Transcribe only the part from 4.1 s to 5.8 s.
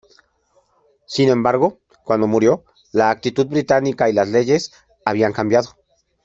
las leyes habían cambiado.